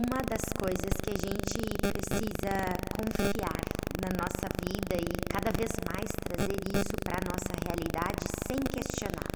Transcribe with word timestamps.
uma 0.00 0.22
das 0.24 0.40
coisas 0.58 0.92
que 1.02 1.10
a 1.10 1.20
gente 1.28 1.60
precisa 1.76 2.72
confiar 2.96 3.60
na 4.00 4.08
nossa 4.16 4.48
vida 4.64 4.96
e 4.96 5.08
cada 5.28 5.50
vez 5.52 5.70
mais 5.92 6.08
trazer 6.24 6.56
isso 6.72 6.94
para 7.04 7.18
a 7.20 7.26
nossa 7.28 7.52
realidade 7.66 8.24
sem 8.48 8.56
questionar 8.64 9.28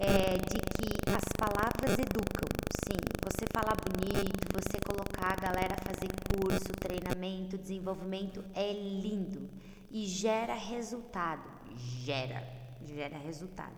é 0.00 0.36
de 0.38 0.58
que 0.74 0.90
as 1.08 1.22
palavras 1.38 1.92
educam. 1.96 2.48
Sim, 2.84 2.98
você 3.22 3.46
falar 3.52 3.76
bonito, 3.76 4.48
você 4.52 4.80
colocar 4.84 5.32
a 5.32 5.40
galera 5.40 5.74
a 5.74 5.84
fazer 5.84 6.10
curso, 6.34 6.72
treinamento, 6.80 7.56
desenvolvimento 7.56 8.44
é 8.54 8.72
lindo 8.72 9.48
e 9.92 10.06
gera 10.06 10.54
resultado. 10.54 11.48
Gera, 11.76 12.42
gera 12.84 13.16
resultado. 13.18 13.76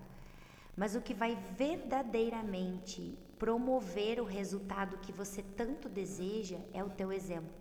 Mas 0.74 0.94
o 0.94 1.02
que 1.02 1.12
vai 1.12 1.36
verdadeiramente 1.58 3.18
promover 3.38 4.20
o 4.20 4.24
resultado 4.24 4.98
que 4.98 5.12
você 5.12 5.42
tanto 5.42 5.88
deseja 5.88 6.58
é 6.72 6.82
o 6.82 6.90
teu 6.90 7.12
exemplo. 7.12 7.52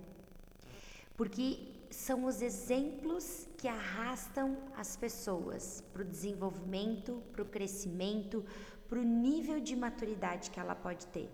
Porque 1.16 1.74
são 1.90 2.26
os 2.26 2.42
exemplos 2.42 3.48
que 3.58 3.68
arrastam 3.68 4.58
as 4.76 4.96
pessoas 4.96 5.84
para 5.94 6.02
o 6.02 6.06
desenvolvimento, 6.06 7.22
para 7.32 7.44
o 7.44 7.46
crescimento, 7.46 8.44
para 8.90 9.00
o 9.00 9.04
nível 9.04 9.60
de 9.60 9.76
maturidade 9.76 10.50
que 10.50 10.60
ela 10.60 10.76
pode 10.76 11.06
ter. 11.08 11.30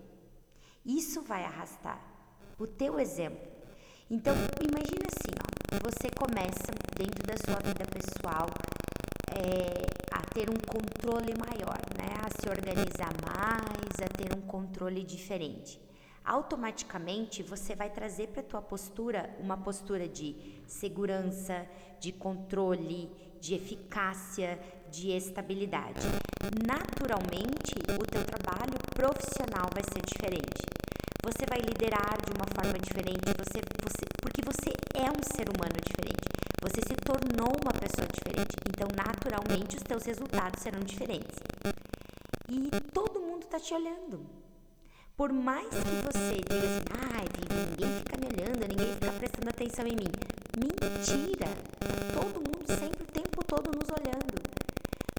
Isso 0.84 1.22
vai 1.22 1.44
arrastar 1.44 2.00
o 2.58 2.66
teu 2.66 3.00
exemplo. 3.00 3.48
Então, 4.10 4.34
imagina 4.60 5.06
assim, 5.10 5.32
ó, 5.38 5.78
você 5.88 6.10
começa 6.10 6.72
dentro 6.96 7.26
da 7.26 7.36
sua 7.36 7.60
vida 7.60 7.84
pessoal 7.86 8.48
é, 9.32 10.09
a 10.20 10.34
ter 10.34 10.50
um 10.50 10.58
controle 10.58 11.32
maior, 11.34 11.80
né? 11.96 12.14
A 12.22 12.28
se 12.28 12.46
organizar 12.48 13.12
mais, 13.24 13.94
a 14.04 14.08
ter 14.08 14.36
um 14.36 14.42
controle 14.42 15.02
diferente. 15.02 15.80
Automaticamente 16.22 17.42
você 17.42 17.74
vai 17.74 17.88
trazer 17.88 18.28
para 18.28 18.42
tua 18.42 18.60
postura 18.60 19.34
uma 19.40 19.56
postura 19.56 20.06
de 20.06 20.60
segurança, 20.66 21.66
de 21.98 22.12
controle, 22.12 23.10
de 23.40 23.54
eficácia, 23.54 24.60
de 24.90 25.10
estabilidade. 25.10 26.06
Naturalmente, 26.66 27.74
o 27.98 28.04
teu 28.04 28.22
trabalho 28.24 28.78
profissional 28.94 29.70
vai 29.72 29.82
ser 29.90 30.02
diferente. 30.02 30.60
Você 31.24 31.44
vai 31.48 31.60
liderar 31.60 32.16
de 32.24 32.32
uma 32.32 32.46
forma 32.54 32.78
diferente, 32.78 33.24
você, 33.38 33.60
você, 33.82 34.04
porque 34.20 34.42
você 34.44 34.70
é 34.94 35.08
um 35.08 35.22
ser 35.34 35.48
humano 35.48 35.76
diferente. 35.82 36.49
Você 36.70 36.82
se 36.82 36.94
tornou 36.94 37.50
uma 37.60 37.72
pessoa 37.72 38.06
diferente. 38.06 38.54
Então, 38.68 38.86
naturalmente, 38.96 39.76
os 39.76 39.82
teus 39.82 40.04
resultados 40.04 40.62
serão 40.62 40.78
diferentes. 40.78 41.36
E 42.48 42.70
todo 42.92 43.18
mundo 43.18 43.42
está 43.42 43.58
te 43.58 43.74
olhando. 43.74 44.24
Por 45.16 45.32
mais 45.32 45.68
que 45.68 45.74
você 45.74 46.36
diga 46.36 46.54
assim, 46.54 46.84
ai, 47.12 47.24
ninguém 47.40 47.98
fica 47.98 48.16
me 48.20 48.26
olhando, 48.28 48.68
ninguém 48.68 48.94
fica 48.94 49.12
prestando 49.12 49.48
atenção 49.48 49.84
em 49.84 49.96
mim. 49.96 50.12
Mentira! 50.56 51.48
Todo 52.14 52.38
mundo 52.38 52.64
sempre, 52.68 53.02
o 53.02 53.06
tempo 53.06 53.44
todo, 53.44 53.72
nos 53.76 53.88
olhando. 53.90 54.40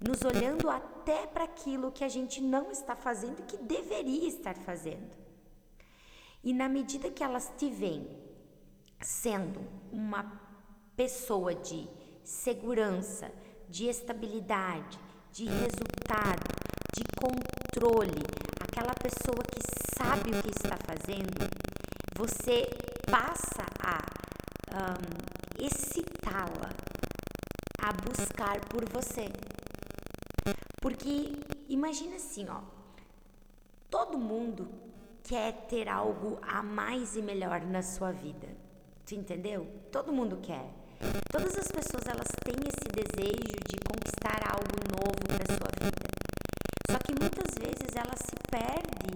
Nos 0.07 0.21
olhando 0.21 0.69
até 0.69 1.27
para 1.27 1.43
aquilo 1.43 1.91
que 1.91 2.05
a 2.05 2.09
gente 2.09 2.39
não 2.39 2.71
está 2.71 2.95
fazendo 2.95 3.41
e 3.41 3.43
que 3.43 3.57
deveria 3.57 4.29
estar 4.29 4.55
fazendo. 4.55 5.17
E 6.41 6.53
na 6.53 6.69
medida 6.69 7.11
que 7.11 7.21
elas 7.21 7.51
te 7.57 7.69
veem 7.69 8.07
sendo 9.01 9.59
uma 9.91 10.49
pessoa 11.01 11.55
de 11.55 11.89
segurança, 12.23 13.31
de 13.67 13.87
estabilidade, 13.87 14.99
de 15.31 15.45
resultado, 15.45 16.47
de 16.95 17.03
controle, 17.19 18.21
aquela 18.59 18.93
pessoa 18.93 19.43
que 19.51 19.61
sabe 19.97 20.29
o 20.29 20.43
que 20.43 20.51
está 20.51 20.77
fazendo, 20.77 21.49
você 22.15 22.69
passa 23.09 23.65
a 23.79 23.97
um, 24.77 25.65
excitá-la 25.65 26.69
a 27.81 27.93
buscar 27.93 28.59
por 28.65 28.87
você. 28.87 29.25
Porque 30.79 31.33
imagina 31.67 32.17
assim, 32.17 32.47
ó, 32.47 32.61
todo 33.89 34.19
mundo 34.19 34.69
quer 35.23 35.65
ter 35.67 35.89
algo 35.89 36.37
a 36.43 36.61
mais 36.61 37.15
e 37.15 37.23
melhor 37.23 37.61
na 37.61 37.81
sua 37.81 38.11
vida. 38.11 38.49
Tu 39.03 39.15
entendeu? 39.15 39.65
Todo 39.91 40.13
mundo 40.13 40.37
quer. 40.43 40.80
Todas 41.31 41.57
as 41.57 41.67
pessoas 41.71 42.05
elas 42.07 42.27
têm 42.43 42.55
esse 42.67 42.87
desejo 42.93 43.57
de 43.67 43.77
conquistar 43.87 44.41
algo 44.51 44.75
novo 44.91 45.19
para 45.27 45.55
sua 45.55 45.71
vida. 45.79 46.07
Só 46.89 46.97
que 46.99 47.13
muitas 47.19 47.53
vezes 47.55 47.95
ela 47.95 48.15
se 48.17 48.35
perde 48.49 49.15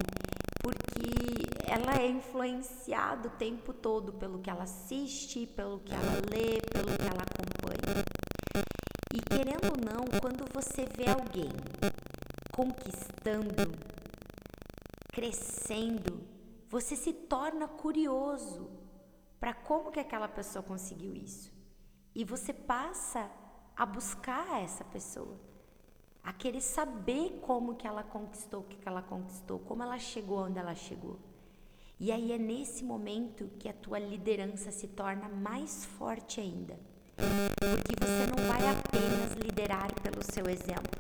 porque 0.61 1.45
ela 1.67 2.01
é 2.01 2.07
influenciada 2.07 3.27
o 3.27 3.31
tempo 3.31 3.73
todo 3.73 4.13
pelo 4.13 4.39
que 4.39 4.49
ela 4.49 4.63
assiste, 4.63 5.45
pelo 5.45 5.79
que 5.79 5.93
ela 5.93 6.13
lê, 6.31 6.59
pelo 6.71 6.97
que 6.97 7.07
ela 7.07 7.21
acompanha. 7.21 8.03
E 9.13 9.19
querendo 9.21 9.71
ou 9.71 9.77
não, 9.77 10.05
quando 10.19 10.51
você 10.51 10.85
vê 10.97 11.09
alguém 11.09 11.49
conquistando, 12.51 13.71
crescendo, 15.11 16.23
você 16.67 16.95
se 16.95 17.13
torna 17.13 17.67
curioso 17.67 18.69
para 19.39 19.53
como 19.53 19.91
que 19.91 19.99
aquela 19.99 20.27
pessoa 20.27 20.63
conseguiu 20.63 21.13
isso. 21.13 21.54
E 22.15 22.23
você 22.23 22.53
passa 22.53 23.29
a 23.75 23.85
buscar 23.85 24.63
essa 24.63 24.85
pessoa, 24.85 25.35
a 26.23 26.31
querer 26.31 26.61
saber 26.61 27.41
como 27.41 27.75
que 27.75 27.85
ela 27.85 28.03
conquistou 28.03 28.61
o 28.61 28.63
que, 28.63 28.77
ela 28.87 29.01
conquistou, 29.01 29.59
como 29.59 29.83
ela 29.83 29.99
chegou 29.99 30.45
onde 30.45 30.57
ela 30.57 30.73
chegou. 30.73 31.19
E 31.99 32.13
aí 32.13 32.31
é 32.31 32.37
nesse 32.37 32.85
momento 32.85 33.51
que 33.59 33.67
a 33.67 33.73
tua 33.73 33.99
liderança 33.99 34.71
se 34.71 34.87
torna 34.87 35.27
mais 35.27 35.85
forte 35.85 36.39
ainda. 36.39 36.79
Porque 37.15 37.95
você 37.99 38.27
não 38.27 38.47
vai 38.47 38.65
apenas 38.65 39.33
liderar 39.33 39.93
pelo 40.01 40.23
seu 40.23 40.45
exemplo, 40.49 40.91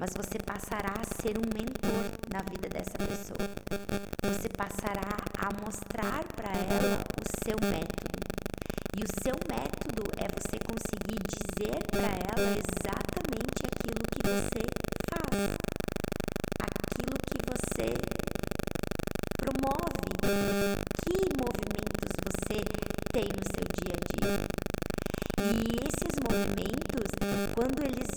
mas 0.00 0.10
você 0.14 0.38
passará 0.38 0.94
a 1.00 1.22
ser 1.22 1.38
um 1.38 1.46
mentor 1.54 2.10
na 2.32 2.42
vida 2.42 2.68
dessa 2.68 2.98
pessoa. 2.98 3.48
Você 4.24 4.48
passará 4.48 5.16
a 5.38 5.64
mostrar 5.64 6.24
para 6.34 6.50
ela 6.50 7.04
o 7.20 7.44
seu 7.44 7.56
método. 7.70 8.10
E 8.96 9.04
o 9.04 9.22
seu 9.22 9.34
método 9.48 10.02
conseguir 11.10 11.18
dizer 11.26 11.78
para 11.90 12.06
ela 12.06 12.50
exatamente 12.56 13.60
aquilo 13.66 14.02
que 14.12 14.22
você 14.22 14.62
faz, 15.10 15.56
aquilo 16.62 17.16
que 17.26 17.38
você 17.50 17.88
promove, 19.38 20.10
que 21.02 21.16
movimentos 21.36 22.12
você 22.26 22.62
tem 23.12 23.26
no 23.26 23.44
seu 23.44 23.66
dia 23.80 23.94
a 23.96 24.02
dia. 24.14 24.34
E 25.42 25.52
esses 25.88 26.14
movimentos, 26.22 27.08
quando 27.54 27.82
eles 27.82 28.08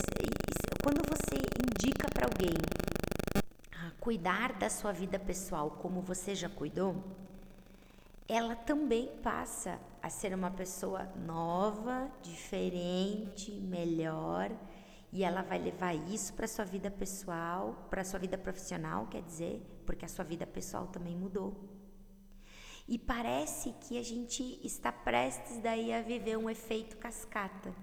quando 0.83 1.01
você 1.09 1.37
indica 1.37 2.07
para 2.13 2.27
alguém 2.27 2.53
cuidar 3.99 4.53
da 4.53 4.69
sua 4.69 4.91
vida 4.91 5.17
pessoal 5.17 5.71
como 5.81 6.01
você 6.01 6.35
já 6.35 6.49
cuidou, 6.49 7.01
ela 8.27 8.55
também 8.55 9.07
passa 9.21 9.79
a 10.01 10.09
ser 10.09 10.33
uma 10.33 10.51
pessoa 10.51 11.03
nova, 11.25 12.11
diferente, 12.21 13.51
melhor, 13.51 14.51
e 15.11 15.23
ela 15.23 15.41
vai 15.41 15.59
levar 15.59 15.93
isso 15.93 16.33
para 16.33 16.47
sua 16.47 16.65
vida 16.65 16.89
pessoal, 16.89 17.87
para 17.89 18.03
sua 18.03 18.19
vida 18.19 18.37
profissional, 18.37 19.07
quer 19.07 19.21
dizer, 19.21 19.61
porque 19.85 20.05
a 20.05 20.09
sua 20.09 20.25
vida 20.25 20.47
pessoal 20.47 20.87
também 20.87 21.15
mudou. 21.15 21.55
E 22.87 22.97
parece 22.97 23.73
que 23.81 23.97
a 23.97 24.03
gente 24.03 24.59
está 24.65 24.91
prestes 24.91 25.59
daí 25.59 25.93
a 25.93 26.01
viver 26.01 26.37
um 26.37 26.49
efeito 26.49 26.97
cascata 26.97 27.73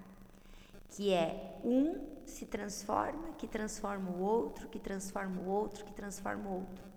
que 0.91 1.13
é 1.13 1.57
um 1.63 2.21
se 2.25 2.45
transforma, 2.45 3.33
que 3.37 3.47
transforma 3.47 4.11
o 4.11 4.21
outro, 4.21 4.67
que 4.67 4.79
transforma 4.79 5.41
o 5.41 5.47
outro, 5.47 5.85
que 5.85 5.93
transforma 5.93 6.49
o 6.49 6.53
outro. 6.53 6.90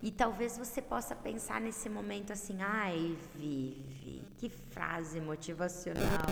E 0.00 0.12
talvez 0.12 0.56
você 0.56 0.80
possa 0.80 1.14
pensar 1.16 1.60
nesse 1.60 1.88
momento 1.88 2.32
assim: 2.32 2.62
ai, 2.62 3.16
Vivi, 3.34 4.22
que 4.36 4.48
frase 4.48 5.20
motivacional. 5.20 6.28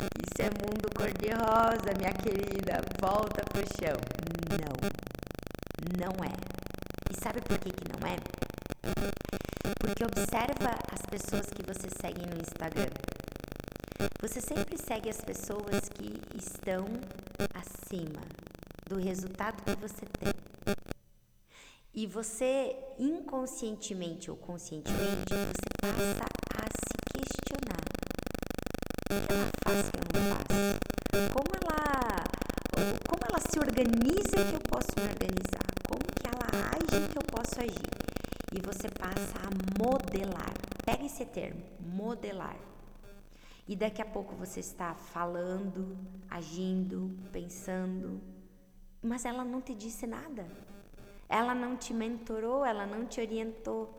Isso 0.00 0.42
é 0.42 0.50
mundo 0.50 0.90
cor-de-rosa, 0.94 1.94
minha 1.96 2.12
querida. 2.12 2.82
Volta 3.00 3.44
pro 3.44 3.62
chão. 3.78 3.96
Não, 4.50 4.74
não 6.00 6.24
é. 6.24 6.32
E 7.10 7.22
sabe 7.22 7.40
por 7.40 7.56
que, 7.58 7.70
que 7.70 7.84
não 7.88 8.06
é? 8.06 8.16
Porque 9.78 10.04
observa 10.04 10.76
as 10.92 11.06
pessoas 11.06 11.46
que 11.46 11.62
você 11.62 11.88
segue 12.00 12.26
no 12.26 12.40
Instagram. 12.40 12.90
Você 14.20 14.40
sempre 14.40 14.76
segue 14.76 15.08
as 15.08 15.20
pessoas 15.20 15.88
que 15.88 16.20
estão 16.36 16.84
acima 17.54 18.20
do 18.88 18.98
resultado 18.98 19.62
que 19.62 19.76
você 19.80 20.04
tem. 20.18 20.35
E 21.96 22.06
você, 22.06 22.76
inconscientemente 22.98 24.30
ou 24.30 24.36
conscientemente, 24.36 25.32
você 25.32 26.14
passa 26.18 26.28
a 26.52 26.66
se 26.68 26.94
questionar. 27.14 27.80
O 29.06 29.26
que 29.26 29.32
ela 29.32 29.50
faz 29.64 29.90
que 29.90 29.96
não 30.12 30.20
faço? 30.28 31.32
Como 31.32 31.50
ela, 31.56 32.22
como 33.08 33.22
ela 33.26 33.40
se 33.40 33.58
organiza 33.58 34.36
que 34.36 34.54
eu 34.56 34.60
posso 34.68 34.88
me 34.94 35.08
organizar? 35.08 35.64
Como 35.88 36.04
que 36.04 36.26
ela 36.26 36.68
age 36.74 37.08
que 37.08 37.16
eu 37.16 37.22
posso 37.32 37.60
agir? 37.62 37.90
E 38.52 38.60
você 38.60 38.90
passa 38.90 39.38
a 39.38 39.82
modelar. 39.82 40.52
Pega 40.84 41.06
esse 41.06 41.24
termo, 41.24 41.64
modelar. 41.80 42.58
E 43.66 43.74
daqui 43.74 44.02
a 44.02 44.06
pouco 44.06 44.36
você 44.36 44.60
está 44.60 44.94
falando, 44.94 45.96
agindo, 46.28 47.16
pensando, 47.32 48.20
mas 49.00 49.24
ela 49.24 49.46
não 49.46 49.62
te 49.62 49.74
disse 49.74 50.06
nada. 50.06 50.46
Ela 51.28 51.54
não 51.54 51.76
te 51.76 51.92
mentorou, 51.92 52.64
ela 52.64 52.86
não 52.86 53.06
te 53.06 53.20
orientou. 53.20 53.92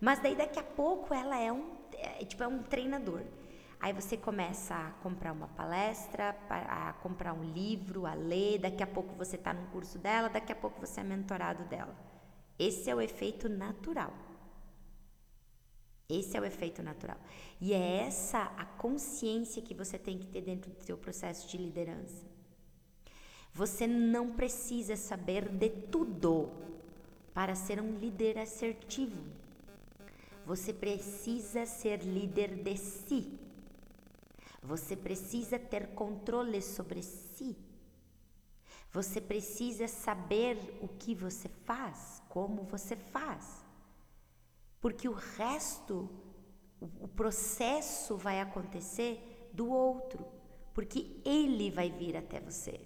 Mas 0.00 0.18
daí 0.20 0.34
daqui 0.34 0.58
a 0.58 0.62
pouco 0.62 1.12
ela 1.12 1.38
é 1.38 1.52
um, 1.52 1.76
é, 1.92 2.24
tipo, 2.24 2.42
é 2.42 2.48
um 2.48 2.62
treinador. 2.62 3.22
Aí 3.80 3.92
você 3.94 4.16
começa 4.16 4.74
a 4.74 4.90
comprar 5.02 5.32
uma 5.32 5.48
palestra, 5.48 6.36
a 6.50 6.92
comprar 7.02 7.32
um 7.32 7.42
livro, 7.42 8.04
a 8.04 8.12
ler, 8.12 8.58
daqui 8.58 8.82
a 8.82 8.86
pouco 8.86 9.14
você 9.14 9.36
está 9.36 9.54
num 9.54 9.66
curso 9.66 9.98
dela, 9.98 10.28
daqui 10.28 10.52
a 10.52 10.56
pouco 10.56 10.78
você 10.80 11.00
é 11.00 11.04
mentorado 11.04 11.64
dela. 11.64 11.96
Esse 12.58 12.90
é 12.90 12.94
o 12.94 13.00
efeito 13.00 13.48
natural. 13.48 14.12
Esse 16.10 16.36
é 16.36 16.40
o 16.40 16.44
efeito 16.44 16.82
natural. 16.82 17.16
E 17.58 17.72
é 17.72 18.02
essa 18.06 18.52
a 18.56 18.66
consciência 18.66 19.62
que 19.62 19.72
você 19.72 19.98
tem 19.98 20.18
que 20.18 20.26
ter 20.26 20.42
dentro 20.42 20.70
do 20.70 20.82
seu 20.82 20.98
processo 20.98 21.48
de 21.48 21.56
liderança. 21.56 22.29
Você 23.52 23.86
não 23.86 24.32
precisa 24.32 24.96
saber 24.96 25.48
de 25.48 25.68
tudo 25.68 26.50
para 27.34 27.54
ser 27.54 27.80
um 27.80 27.98
líder 27.98 28.38
assertivo. 28.38 29.22
Você 30.46 30.72
precisa 30.72 31.66
ser 31.66 32.02
líder 32.02 32.62
de 32.62 32.76
si. 32.76 33.38
Você 34.62 34.96
precisa 34.96 35.58
ter 35.58 35.88
controle 35.94 36.60
sobre 36.60 37.02
si. 37.02 37.56
Você 38.92 39.20
precisa 39.20 39.86
saber 39.86 40.78
o 40.82 40.88
que 40.88 41.14
você 41.14 41.48
faz, 41.64 42.22
como 42.28 42.64
você 42.64 42.96
faz. 42.96 43.64
Porque 44.80 45.08
o 45.08 45.12
resto, 45.12 46.10
o 46.80 47.06
processo 47.06 48.16
vai 48.16 48.40
acontecer 48.40 49.48
do 49.52 49.70
outro, 49.70 50.26
porque 50.74 51.20
ele 51.24 51.70
vai 51.70 51.90
vir 51.90 52.16
até 52.16 52.40
você. 52.40 52.80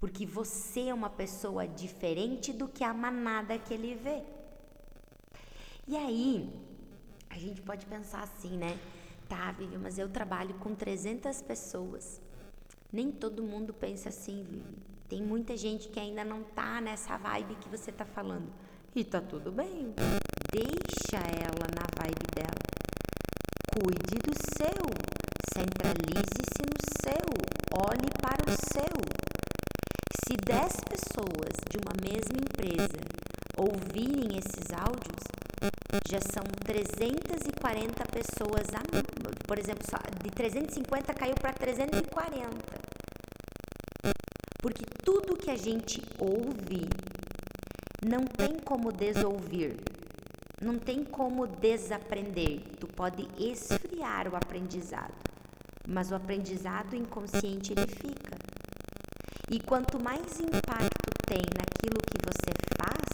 Porque 0.00 0.24
você 0.24 0.88
é 0.88 0.94
uma 0.94 1.10
pessoa 1.10 1.66
diferente 1.66 2.52
do 2.52 2.68
que 2.68 2.84
a 2.84 2.94
manada 2.94 3.58
que 3.58 3.74
ele 3.74 3.94
vê. 3.96 4.22
E 5.86 5.96
aí, 5.96 6.48
a 7.28 7.38
gente 7.38 7.60
pode 7.62 7.86
pensar 7.86 8.22
assim, 8.22 8.56
né? 8.56 8.78
Tá, 9.28 9.52
Vivi, 9.52 9.76
mas 9.76 9.98
eu 9.98 10.08
trabalho 10.08 10.54
com 10.54 10.74
300 10.74 11.42
pessoas. 11.42 12.20
Nem 12.92 13.10
todo 13.10 13.42
mundo 13.42 13.74
pensa 13.74 14.08
assim, 14.08 14.44
Vivi. 14.44 14.78
Tem 15.08 15.22
muita 15.22 15.56
gente 15.56 15.88
que 15.88 15.98
ainda 15.98 16.24
não 16.24 16.42
tá 16.42 16.80
nessa 16.80 17.16
vibe 17.16 17.56
que 17.56 17.68
você 17.68 17.90
tá 17.90 18.04
falando. 18.04 18.52
E 18.94 19.04
tá 19.04 19.20
tudo 19.20 19.50
bem. 19.50 19.94
Deixa 20.52 21.18
ela 21.18 21.66
na 21.74 21.86
vibe 21.96 22.26
dela. 22.34 22.58
Cuide 23.72 24.18
do 24.18 24.34
seu. 24.56 24.84
Centralize-se 25.54 26.62
no 26.68 26.78
seu. 27.02 27.26
Olhe 27.72 28.10
para 28.20 28.50
o 28.50 28.56
seu. 28.72 29.27
Se 30.26 30.36
10 30.36 30.72
pessoas 30.90 31.54
de 31.70 31.78
uma 31.78 31.94
mesma 32.02 32.38
empresa 32.40 32.98
ouvirem 33.56 34.36
esses 34.38 34.72
áudios, 34.72 35.24
já 36.10 36.20
são 36.20 36.42
340 36.64 38.04
pessoas, 38.12 38.66
a, 38.74 38.82
por 39.46 39.58
exemplo, 39.58 39.84
de 40.22 40.30
350 40.30 41.14
caiu 41.14 41.34
para 41.34 41.52
340. 41.52 42.48
Porque 44.60 44.84
tudo 45.04 45.36
que 45.36 45.50
a 45.50 45.56
gente 45.56 46.02
ouve 46.18 46.88
não 48.04 48.24
tem 48.24 48.58
como 48.64 48.92
desouvir, 48.92 49.76
não 50.60 50.78
tem 50.78 51.04
como 51.04 51.46
desaprender. 51.46 52.62
Tu 52.78 52.86
pode 52.88 53.28
esfriar 53.38 54.28
o 54.28 54.36
aprendizado, 54.36 55.14
mas 55.88 56.10
o 56.10 56.16
aprendizado 56.16 56.94
inconsciente 56.96 57.72
ele 57.72 57.86
fica. 57.86 58.36
E 59.50 59.58
quanto 59.60 60.02
mais 60.02 60.38
impacto 60.40 61.10
tem 61.26 61.40
naquilo 61.56 62.02
que 62.02 62.18
você 62.22 62.52
faz, 62.76 63.08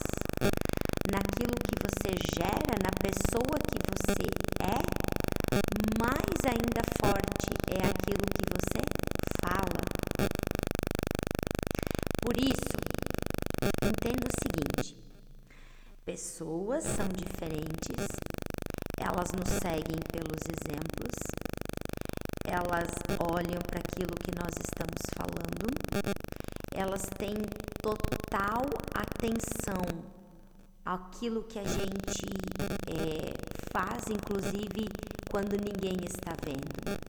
naquilo 1.08 1.54
que 1.62 1.76
você 1.78 2.10
gera, 2.34 2.75
na 2.82 2.90
pessoa 2.98 3.56
que 3.70 3.78
você 3.86 4.26
é, 4.60 4.82
mais 5.96 6.34
ainda 6.44 6.82
forte 6.98 7.54
é 7.70 7.86
aquilo 7.86 8.26
que 8.34 8.44
você 8.50 8.82
fala. 9.44 9.81
Por 12.20 12.37
isso, 12.37 12.75
entenda 13.84 14.26
o 14.26 14.34
seguinte: 14.42 14.96
pessoas 16.04 16.82
são 16.82 17.06
diferentes, 17.14 18.08
elas 18.98 19.30
nos 19.38 19.50
seguem 19.62 20.00
pelos 20.10 20.42
exemplos, 20.50 21.14
elas 22.46 22.91
olham 23.19 23.61
para 23.67 23.81
aquilo 23.81 24.14
que 24.23 24.31
nós 24.38 24.55
estamos 24.62 25.00
falando, 25.17 25.67
elas 26.75 27.02
têm 27.19 27.35
total 27.82 28.62
atenção 28.94 29.82
aquilo 30.85 31.44
que 31.44 31.58
a 31.58 31.64
gente 31.64 32.26
é, 32.87 33.32
faz, 33.73 34.05
inclusive 34.11 34.88
quando 35.31 35.52
ninguém 35.52 35.96
está 36.05 36.35
vendo. 36.44 37.00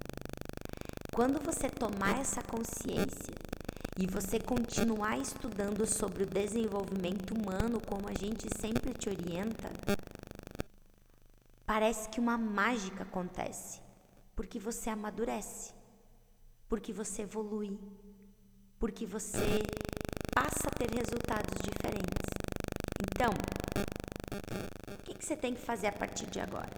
Quando 1.13 1.39
você 1.43 1.69
tomar 1.69 2.19
essa 2.19 2.41
consciência 2.41 3.33
e 3.97 4.07
você 4.07 4.39
continuar 4.39 5.17
estudando 5.17 5.85
sobre 5.85 6.23
o 6.23 6.25
desenvolvimento 6.25 7.33
humano, 7.33 7.81
como 7.85 8.07
a 8.09 8.13
gente 8.13 8.47
sempre 8.59 8.93
te 8.93 9.09
orienta, 9.09 9.71
parece 11.65 12.09
que 12.09 12.19
uma 12.19 12.37
mágica 12.37 13.03
acontece, 13.03 13.79
porque 14.35 14.59
você 14.59 14.89
amadurece, 14.89 15.73
porque 16.67 16.91
você 16.91 17.21
evolui, 17.21 17.79
porque 18.77 19.05
você 19.05 19.63
passa 20.33 20.67
a 20.67 20.71
ter 20.71 20.89
resultados 20.91 21.61
diferentes. 21.63 22.29
Então, 23.01 23.31
o 24.93 25.03
que, 25.03 25.13
que 25.13 25.25
você 25.25 25.37
tem 25.37 25.53
que 25.53 25.61
fazer 25.61 25.87
a 25.87 25.91
partir 25.91 26.25
de 26.27 26.39
agora? 26.39 26.73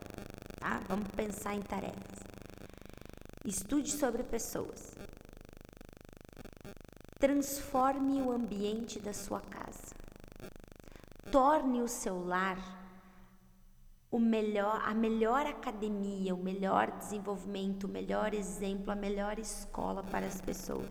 Tá? 0.59 0.81
Vamos 0.87 1.07
pensar 1.09 1.55
em 1.55 1.61
tarefas. 1.61 2.19
Estude 3.43 3.91
sobre 3.91 4.23
pessoas. 4.23 4.95
Transforme 7.19 8.21
o 8.21 8.31
ambiente 8.31 8.99
da 8.99 9.13
sua 9.13 9.41
casa. 9.41 9.95
Torne 11.31 11.81
o 11.81 11.87
seu 11.87 12.23
lar 12.23 12.76
o 14.09 14.19
melhor, 14.19 14.81
a 14.85 14.93
melhor 14.93 15.45
academia, 15.45 16.33
o 16.33 16.43
melhor 16.43 16.91
desenvolvimento, 16.91 17.85
o 17.85 17.89
melhor 17.89 18.33
exemplo, 18.33 18.91
a 18.91 18.95
melhor 18.95 19.39
escola 19.39 20.03
para 20.03 20.25
as 20.25 20.41
pessoas. 20.41 20.89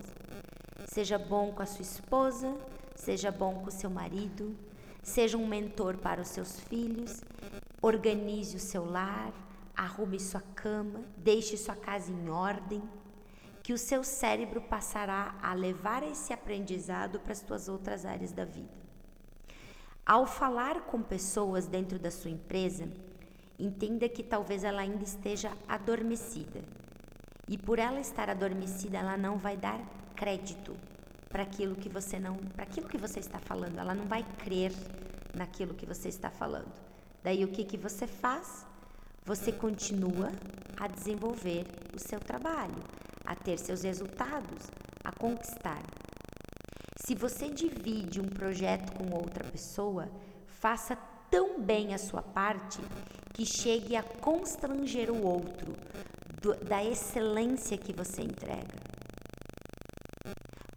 Seja 0.86 1.18
bom 1.18 1.52
com 1.52 1.62
a 1.62 1.66
sua 1.66 1.82
esposa, 1.82 2.56
seja 2.94 3.30
bom 3.30 3.54
com 3.60 3.68
o 3.68 3.72
seu 3.72 3.90
marido, 3.90 4.56
Seja 5.06 5.38
um 5.38 5.46
mentor 5.46 5.96
para 5.98 6.20
os 6.20 6.26
seus 6.26 6.58
filhos, 6.58 7.22
organize 7.80 8.56
o 8.56 8.58
seu 8.58 8.84
lar, 8.84 9.32
arrume 9.74 10.18
sua 10.18 10.40
cama, 10.56 11.04
deixe 11.16 11.56
sua 11.56 11.76
casa 11.76 12.10
em 12.10 12.28
ordem, 12.28 12.82
que 13.62 13.72
o 13.72 13.78
seu 13.78 14.02
cérebro 14.02 14.60
passará 14.60 15.38
a 15.40 15.54
levar 15.54 16.02
esse 16.02 16.32
aprendizado 16.32 17.20
para 17.20 17.30
as 17.30 17.38
suas 17.38 17.68
outras 17.68 18.04
áreas 18.04 18.32
da 18.32 18.44
vida. 18.44 18.74
Ao 20.04 20.26
falar 20.26 20.80
com 20.86 21.00
pessoas 21.00 21.68
dentro 21.68 22.00
da 22.00 22.10
sua 22.10 22.32
empresa, 22.32 22.88
entenda 23.58 24.08
que 24.08 24.22
talvez 24.22 24.64
ela 24.64 24.82
ainda 24.82 25.02
esteja 25.02 25.52
adormecida. 25.68 26.60
E 27.48 27.56
por 27.56 27.78
ela 27.78 28.00
estar 28.00 28.28
adormecida, 28.28 28.98
ela 28.98 29.16
não 29.16 29.38
vai 29.38 29.56
dar 29.56 29.80
crédito 30.14 30.76
para 31.28 31.42
aquilo 31.42 31.76
que 31.76 31.88
você 31.88 32.18
não, 32.18 32.36
para 32.36 32.64
aquilo 32.64 32.88
que 32.88 32.98
você 32.98 33.20
está 33.20 33.38
falando. 33.38 33.78
Ela 33.78 33.94
não 33.94 34.06
vai 34.06 34.24
crer 34.38 34.72
naquilo 35.34 35.74
que 35.74 35.86
você 35.86 36.08
está 36.08 36.30
falando. 36.30 36.72
Daí 37.22 37.44
o 37.44 37.48
que 37.48 37.64
que 37.64 37.76
você 37.76 38.06
faz? 38.06 38.66
Você 39.24 39.52
continua 39.52 40.30
a 40.78 40.86
desenvolver 40.86 41.66
o 41.94 41.98
seu 41.98 42.20
trabalho, 42.20 42.82
a 43.24 43.34
ter 43.34 43.58
seus 43.58 43.82
resultados, 43.82 44.70
a 45.02 45.12
conquistar. 45.12 45.82
Se 47.04 47.14
você 47.14 47.48
divide 47.48 48.20
um 48.20 48.28
projeto 48.28 48.92
com 48.92 49.14
outra 49.14 49.44
pessoa, 49.44 50.08
faça 50.46 50.96
tão 51.30 51.60
bem 51.60 51.94
a 51.94 51.98
sua 51.98 52.22
parte 52.22 52.80
que 53.32 53.44
chegue 53.44 53.96
a 53.96 54.02
constranger 54.02 55.10
o 55.10 55.22
outro 55.22 55.74
do, 56.40 56.54
da 56.64 56.84
excelência 56.84 57.76
que 57.76 57.92
você 57.92 58.22
entrega. 58.22 58.76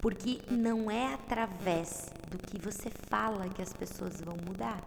Porque 0.02 0.42
não 0.50 0.90
é 0.90 1.14
através 1.14 2.12
do 2.30 2.38
que 2.38 2.58
você 2.60 2.90
fala 3.10 3.50
que 3.50 3.62
as 3.62 3.74
pessoas 3.74 4.22
vão 4.22 4.38
mudar, 4.46 4.82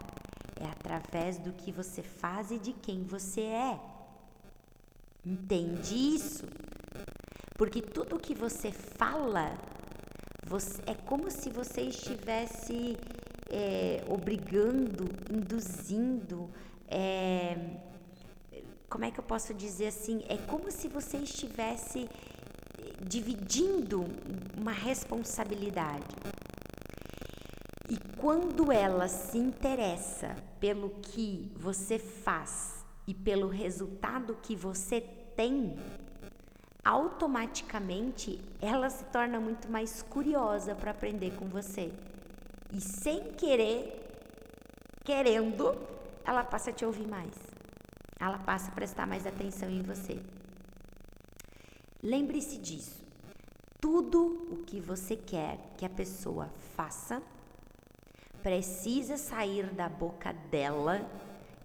é 0.59 0.65
através 0.65 1.37
do 1.37 1.53
que 1.53 1.71
você 1.71 2.01
faz 2.01 2.51
e 2.51 2.57
de 2.57 2.73
quem 2.73 3.03
você 3.03 3.41
é. 3.41 3.79
Entende 5.25 5.95
isso? 6.15 6.45
Porque 7.57 7.81
tudo 7.81 8.19
que 8.19 8.33
você 8.33 8.71
fala 8.71 9.57
você, 10.45 10.81
é 10.85 10.93
como 10.93 11.31
se 11.31 11.49
você 11.49 11.81
estivesse 11.81 12.97
é, 13.55 14.03
obrigando, 14.09 15.07
induzindo, 15.29 16.49
é, 16.87 17.55
como 18.89 19.05
é 19.05 19.11
que 19.11 19.19
eu 19.19 19.23
posso 19.23 19.53
dizer 19.53 19.87
assim? 19.87 20.23
É 20.27 20.37
como 20.37 20.71
se 20.71 20.87
você 20.87 21.17
estivesse 21.17 22.09
dividindo 22.99 24.05
uma 24.57 24.71
responsabilidade. 24.71 26.03
E 27.89 27.97
quando 28.17 28.71
ela 28.71 29.07
se 29.07 29.37
interessa 29.37 30.35
pelo 30.59 30.89
que 30.89 31.51
você 31.55 31.99
faz 31.99 32.83
e 33.05 33.13
pelo 33.13 33.47
resultado 33.49 34.35
que 34.41 34.55
você 34.55 35.01
tem, 35.35 35.75
automaticamente 36.83 38.41
ela 38.59 38.89
se 38.89 39.03
torna 39.05 39.39
muito 39.39 39.69
mais 39.69 40.01
curiosa 40.01 40.73
para 40.73 40.89
aprender 40.89 41.35
com 41.35 41.45
você. 41.45 41.91
E 42.73 42.81
sem 42.81 43.33
querer, 43.33 44.03
querendo, 45.05 45.77
ela 46.25 46.43
passa 46.43 46.71
a 46.71 46.73
te 46.73 46.83
ouvir 46.83 47.07
mais. 47.07 47.35
Ela 48.19 48.39
passa 48.39 48.71
a 48.71 48.73
prestar 48.73 49.05
mais 49.05 49.27
atenção 49.27 49.69
em 49.69 49.83
você. 49.83 50.19
Lembre-se 52.01 52.57
disso. 52.57 53.03
Tudo 53.79 54.47
o 54.51 54.63
que 54.65 54.79
você 54.79 55.15
quer 55.15 55.59
que 55.77 55.85
a 55.85 55.89
pessoa 55.89 56.49
faça 56.75 57.21
precisa 58.41 59.17
sair 59.17 59.67
da 59.67 59.87
boca 59.87 60.33
dela 60.33 61.07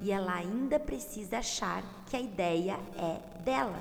e 0.00 0.12
ela 0.12 0.35
ainda 0.35 0.79
precisa 0.79 1.38
achar 1.38 1.83
que 2.07 2.17
a 2.17 2.21
ideia 2.21 2.79
é 2.97 3.38
dela. 3.41 3.81